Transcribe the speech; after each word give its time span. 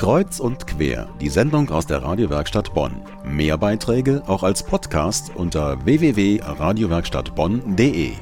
Kreuz 0.00 0.40
und 0.40 0.66
quer, 0.66 1.14
die 1.20 1.28
Sendung 1.28 1.68
aus 1.68 1.86
der 1.86 2.02
Radiowerkstatt 2.02 2.72
Bonn. 2.72 3.04
Mehr 3.22 3.58
Beiträge 3.58 4.22
auch 4.26 4.42
als 4.42 4.62
Podcast 4.62 5.30
unter 5.34 5.84
www.radiowerkstattbonn.de. 5.84 8.14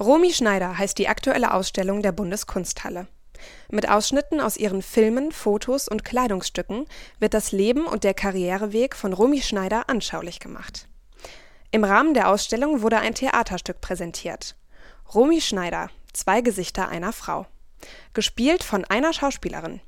Romy 0.00 0.32
Schneider 0.32 0.76
heißt 0.76 0.98
die 0.98 1.06
aktuelle 1.06 1.54
Ausstellung 1.54 2.02
der 2.02 2.10
Bundeskunsthalle. 2.10 3.06
Mit 3.70 3.88
Ausschnitten 3.88 4.40
aus 4.40 4.56
ihren 4.56 4.82
Filmen, 4.82 5.30
Fotos 5.30 5.86
und 5.86 6.04
Kleidungsstücken 6.04 6.86
wird 7.20 7.34
das 7.34 7.52
Leben 7.52 7.86
und 7.86 8.02
der 8.02 8.14
Karriereweg 8.14 8.96
von 8.96 9.12
Romy 9.12 9.42
Schneider 9.42 9.88
anschaulich 9.88 10.40
gemacht. 10.40 10.88
Im 11.70 11.84
Rahmen 11.84 12.14
der 12.14 12.28
Ausstellung 12.28 12.82
wurde 12.82 12.98
ein 12.98 13.14
Theaterstück 13.14 13.80
präsentiert. 13.80 14.56
Romy 15.14 15.40
Schneider, 15.40 15.88
zwei 16.12 16.40
Gesichter 16.40 16.88
einer 16.88 17.12
Frau. 17.12 17.46
Gespielt 18.12 18.64
von 18.64 18.84
einer 18.84 19.12
Schauspielerin. 19.12 19.80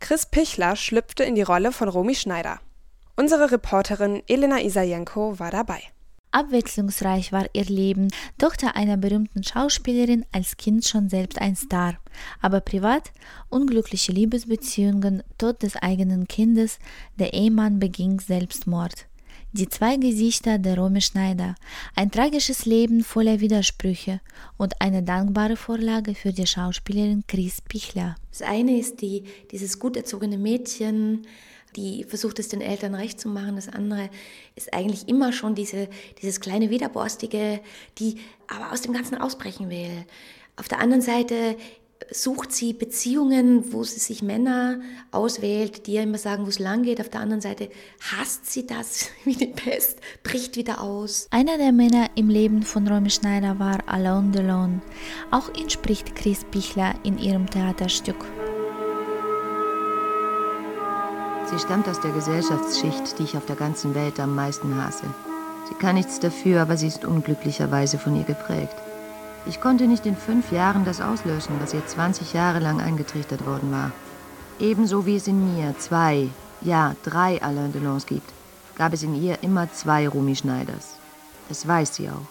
Chris 0.00 0.26
Pichler 0.26 0.76
schlüpfte 0.76 1.24
in 1.24 1.34
die 1.34 1.42
Rolle 1.42 1.72
von 1.72 1.88
Romy 1.88 2.14
Schneider. 2.14 2.60
Unsere 3.16 3.50
Reporterin 3.50 4.22
Elena 4.28 4.60
Isajenko 4.60 5.38
war 5.38 5.50
dabei. 5.50 5.82
Abwechslungsreich 6.30 7.32
war 7.32 7.46
ihr 7.52 7.64
Leben, 7.64 8.08
Tochter 8.38 8.76
einer 8.76 8.96
berühmten 8.96 9.42
Schauspielerin, 9.42 10.24
als 10.30 10.56
Kind 10.56 10.84
schon 10.84 11.08
selbst 11.08 11.40
ein 11.40 11.56
Star. 11.56 11.98
Aber 12.40 12.60
privat 12.60 13.12
unglückliche 13.48 14.12
Liebesbeziehungen, 14.12 15.24
Tod 15.36 15.62
des 15.62 15.74
eigenen 15.76 16.28
Kindes, 16.28 16.78
der 17.18 17.32
Ehemann 17.32 17.80
beging 17.80 18.20
Selbstmord. 18.20 19.07
Die 19.52 19.66
zwei 19.66 19.96
Gesichter 19.96 20.58
der 20.58 20.76
Romy 20.76 21.00
Schneider, 21.00 21.54
ein 21.96 22.10
tragisches 22.10 22.66
Leben 22.66 23.02
voller 23.02 23.40
Widersprüche 23.40 24.20
und 24.58 24.74
eine 24.82 25.02
dankbare 25.02 25.56
Vorlage 25.56 26.14
für 26.14 26.34
die 26.34 26.46
Schauspielerin 26.46 27.24
Chris 27.26 27.62
Pichler. 27.62 28.16
Das 28.30 28.42
eine 28.42 28.78
ist 28.78 29.00
die, 29.00 29.24
dieses 29.50 29.78
gut 29.78 29.96
erzogene 29.96 30.36
Mädchen, 30.36 31.26
die 31.76 32.04
versucht 32.04 32.38
es 32.38 32.48
den 32.48 32.60
Eltern 32.60 32.94
recht 32.94 33.18
zu 33.18 33.30
machen. 33.30 33.56
Das 33.56 33.70
andere 33.70 34.10
ist 34.54 34.74
eigentlich 34.74 35.08
immer 35.08 35.32
schon 35.32 35.54
diese, 35.54 35.88
dieses 36.20 36.40
kleine 36.40 36.68
Widerborstige, 36.68 37.60
die 37.98 38.16
aber 38.48 38.70
aus 38.72 38.82
dem 38.82 38.92
Ganzen 38.92 39.16
ausbrechen 39.16 39.70
will. 39.70 40.04
Auf 40.56 40.68
der 40.68 40.80
anderen 40.80 41.02
Seite 41.02 41.56
sucht 42.10 42.52
sie 42.52 42.72
Beziehungen, 42.72 43.72
wo 43.72 43.84
sie 43.84 43.98
sich 43.98 44.22
Männer 44.22 44.80
auswählt, 45.10 45.86
die 45.86 45.94
ja 45.94 46.02
immer 46.02 46.18
sagen, 46.18 46.44
wo 46.44 46.48
es 46.48 46.58
lang 46.58 46.82
geht. 46.82 47.00
Auf 47.00 47.08
der 47.08 47.20
anderen 47.20 47.40
Seite 47.40 47.68
hasst 48.12 48.50
sie 48.50 48.66
das 48.66 49.10
wie 49.24 49.34
die 49.34 49.46
Pest, 49.46 50.00
bricht 50.22 50.56
wieder 50.56 50.80
aus. 50.80 51.26
Einer 51.30 51.58
der 51.58 51.72
Männer 51.72 52.08
im 52.14 52.28
Leben 52.28 52.62
von 52.62 52.86
Romy 52.88 53.10
Schneider 53.10 53.58
war 53.58 53.78
Alain 53.86 54.32
Delon. 54.32 54.82
Auch 55.30 55.52
ihn 55.54 55.70
spricht 55.70 56.14
Chris 56.14 56.44
Pichler 56.50 56.94
in 57.04 57.18
ihrem 57.18 57.48
Theaterstück. 57.48 58.24
Sie 61.50 61.58
stammt 61.58 61.88
aus 61.88 62.00
der 62.00 62.12
Gesellschaftsschicht, 62.12 63.18
die 63.18 63.22
ich 63.22 63.36
auf 63.36 63.46
der 63.46 63.56
ganzen 63.56 63.94
Welt 63.94 64.20
am 64.20 64.34
meisten 64.34 64.74
hasse. 64.82 65.06
Sie 65.68 65.74
kann 65.74 65.96
nichts 65.96 66.20
dafür, 66.20 66.60
aber 66.62 66.76
sie 66.76 66.88
ist 66.88 67.04
unglücklicherweise 67.04 67.98
von 67.98 68.16
ihr 68.16 68.24
geprägt. 68.24 68.74
Ich 69.48 69.62
konnte 69.62 69.86
nicht 69.86 70.04
in 70.04 70.14
fünf 70.14 70.52
Jahren 70.52 70.84
das 70.84 71.00
auslöschen, 71.00 71.58
was 71.58 71.72
ihr 71.72 71.84
20 71.84 72.34
Jahre 72.34 72.58
lang 72.58 72.82
eingetrichtert 72.82 73.46
worden 73.46 73.72
war. 73.72 73.92
Ebenso 74.60 75.06
wie 75.06 75.16
es 75.16 75.26
in 75.26 75.56
mir 75.56 75.74
zwei, 75.78 76.28
ja 76.60 76.94
drei 77.02 77.40
Alain 77.40 77.72
Delons 77.72 78.04
gibt, 78.04 78.30
gab 78.76 78.92
es 78.92 79.02
in 79.02 79.14
ihr 79.14 79.42
immer 79.42 79.72
zwei 79.72 80.06
Romy 80.06 80.36
Schneiders. 80.36 80.96
Das 81.48 81.66
weiß 81.66 81.94
sie 81.94 82.10
auch. 82.10 82.26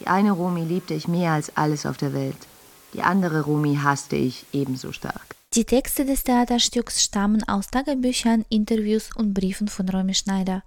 Die 0.00 0.06
eine 0.06 0.32
Romy 0.32 0.62
liebte 0.64 0.92
ich 0.92 1.08
mehr 1.08 1.32
als 1.32 1.56
alles 1.56 1.86
auf 1.86 1.96
der 1.96 2.12
Welt. 2.12 2.46
Die 2.92 3.02
andere 3.02 3.40
Romy 3.40 3.78
hasste 3.82 4.16
ich 4.16 4.44
ebenso 4.52 4.92
stark. 4.92 5.39
Die 5.54 5.64
Texte 5.64 6.04
des 6.04 6.22
Theaterstücks 6.22 7.02
stammen 7.02 7.42
aus 7.48 7.66
Tagebüchern, 7.66 8.44
Interviews 8.50 9.10
und 9.16 9.34
Briefen 9.34 9.66
von 9.66 9.88
Romy 9.88 10.14
Schneider. 10.14 10.62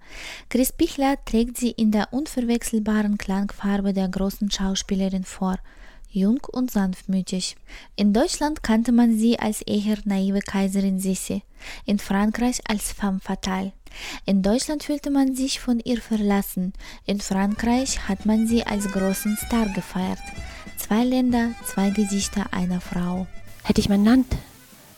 Chris 0.50 0.72
Pichler 0.72 1.16
trägt 1.24 1.56
sie 1.56 1.70
in 1.70 1.90
der 1.90 2.12
unverwechselbaren 2.12 3.16
Klangfarbe 3.16 3.94
der 3.94 4.10
großen 4.10 4.50
Schauspielerin 4.50 5.24
vor. 5.24 5.56
Jung 6.10 6.40
und 6.52 6.70
sanftmütig. 6.70 7.56
In 7.96 8.12
Deutschland 8.12 8.62
kannte 8.62 8.92
man 8.92 9.16
sie 9.16 9.38
als 9.38 9.62
eher 9.62 9.96
naive 10.04 10.40
Kaiserin 10.40 11.00
Sissi, 11.00 11.42
in 11.86 11.98
Frankreich 11.98 12.60
als 12.68 12.92
femme 12.92 13.20
fatale. 13.20 13.72
In 14.26 14.42
Deutschland 14.42 14.82
fühlte 14.82 15.10
man 15.10 15.34
sich 15.34 15.60
von 15.60 15.80
ihr 15.80 16.02
verlassen, 16.02 16.74
in 17.06 17.22
Frankreich 17.22 18.06
hat 18.06 18.26
man 18.26 18.46
sie 18.46 18.66
als 18.66 18.86
großen 18.92 19.38
Star 19.46 19.66
gefeiert. 19.70 20.20
Zwei 20.76 21.04
Länder, 21.04 21.52
zwei 21.64 21.88
Gesichter 21.88 22.52
einer 22.52 22.82
Frau. 22.82 23.26
Hätte 23.62 23.80
ich 23.80 23.88
mein 23.88 24.04
Land 24.04 24.26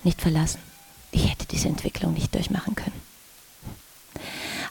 nicht 0.07 0.23
verlassen. 0.23 0.61
Ich 1.13 1.31
hätte 1.31 1.47
diese 1.47 1.69
Entwicklung 1.69 2.15
nicht 2.15 2.35
durchmachen 2.35 2.75
können. 2.75 3.01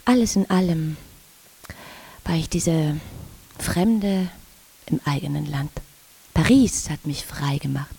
Alles 0.06 0.35
in 0.35 0.50
allem 0.50 0.97
war 2.23 2.35
ich 2.35 2.50
diese 2.50 3.00
Fremde 3.59 4.29
im 4.88 5.00
eigenen 5.06 5.46
Land. 5.46 5.72
Paris 6.34 6.90
hat 6.90 7.06
mich 7.06 7.25
frei 7.25 7.57
gemacht. 7.57 7.96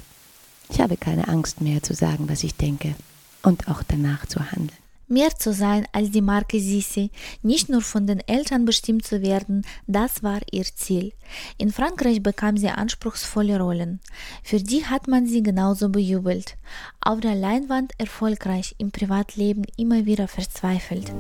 Ich 0.68 0.80
habe 0.80 0.96
keine 0.96 1.28
Angst 1.28 1.60
mehr 1.60 1.82
zu 1.82 1.94
sagen, 1.94 2.28
was 2.28 2.42
ich 2.42 2.54
denke 2.54 2.94
und 3.42 3.68
auch 3.68 3.82
danach 3.86 4.26
zu 4.26 4.40
handeln. 4.40 4.85
Mehr 5.08 5.30
zu 5.36 5.52
sein 5.52 5.86
als 5.92 6.10
die 6.10 6.20
Marke 6.20 6.58
Sissi, 6.58 7.10
nicht 7.40 7.68
nur 7.68 7.80
von 7.80 8.08
den 8.08 8.18
Eltern 8.26 8.64
bestimmt 8.64 9.06
zu 9.06 9.22
werden, 9.22 9.64
das 9.86 10.24
war 10.24 10.40
ihr 10.50 10.64
Ziel. 10.64 11.12
In 11.58 11.70
Frankreich 11.70 12.20
bekam 12.24 12.56
sie 12.56 12.70
anspruchsvolle 12.70 13.60
Rollen. 13.60 14.00
Für 14.42 14.58
die 14.58 14.84
hat 14.84 15.06
man 15.06 15.26
sie 15.28 15.44
genauso 15.44 15.90
bejubelt. 15.90 16.56
Auf 17.00 17.20
der 17.20 17.36
Leinwand 17.36 17.92
erfolgreich, 17.98 18.74
im 18.78 18.90
Privatleben 18.90 19.62
immer 19.76 20.06
wieder 20.06 20.26
verzweifelt. 20.26 21.12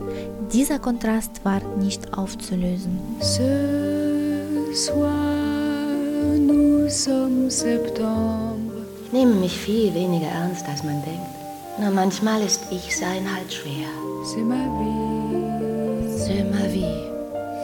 Dieser 0.52 0.80
Kontrast 0.80 1.44
war 1.44 1.60
nicht 1.76 2.12
aufzulösen. 2.12 2.98
Ce 3.20 4.74
soir, 4.74 5.94
nous 6.36 6.90
sommes 6.90 7.60
septembre. 7.60 8.84
Ich 9.06 9.12
nehme 9.12 9.34
mich 9.34 9.56
viel 9.56 9.94
weniger 9.94 10.26
ernst, 10.26 10.66
als 10.66 10.82
man 10.82 11.00
denkt. 11.04 11.45
Na, 11.78 11.90
manchmal 11.90 12.42
ist 12.42 12.62
Ich-Sein 12.70 13.26
halt 13.34 13.52
schwer. 13.52 13.88
C'est 14.24 14.44
ma 14.44 14.54
vie. 14.54 16.18
C'est 16.18 16.44
ma 16.44 16.66
vie. 16.68 17.10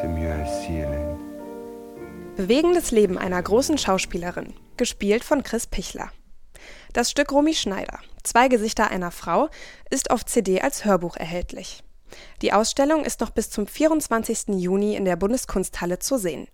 C'est 0.01 0.09
mieux. 0.09 0.33
Bewegendes 2.37 2.91
Leben 2.91 3.19
einer 3.19 3.43
großen 3.43 3.79
Schauspielerin, 3.79 4.55
gespielt 4.77 5.23
von 5.23 5.43
Chris 5.43 5.67
Pichler. 5.67 6.11
Das 6.93 7.11
Stück 7.11 7.33
Romy 7.33 7.55
Schneider, 7.55 8.01
Zwei 8.23 8.47
Gesichter 8.49 8.89
einer 8.91 9.11
Frau, 9.11 9.49
ist 9.91 10.11
auf 10.11 10.25
CD 10.25 10.61
als 10.61 10.85
Hörbuch 10.85 11.17
erhältlich. 11.17 11.83
Die 12.41 12.53
Ausstellung 12.53 13.05
ist 13.05 13.21
noch 13.21 13.31
bis 13.31 13.51
zum 13.51 13.67
24. 13.67 14.49
Juni 14.49 14.95
in 14.95 15.05
der 15.05 15.17
Bundeskunsthalle 15.17 15.99
zu 15.99 16.19
sehen. 16.19 16.47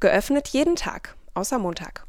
Geöffnet 0.00 0.48
jeden 0.48 0.76
Tag, 0.76 1.16
außer 1.34 1.58
Montag. 1.58 2.07